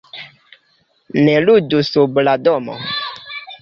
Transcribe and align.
Ne 1.27 1.35
ludu 1.45 1.79
sub 1.93 2.13
la 2.27 2.37
domo! 2.49 2.81